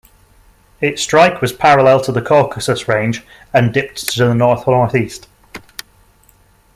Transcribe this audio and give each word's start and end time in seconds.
Its 0.81 0.99
strike 0.99 1.41
was 1.41 1.53
parallel 1.53 2.01
to 2.01 2.11
the 2.11 2.23
Caucasus 2.23 2.87
range 2.87 3.21
and 3.53 3.71
dipped 3.71 4.09
to 4.11 4.23
the 4.25 4.33
north-northeast. 4.33 5.27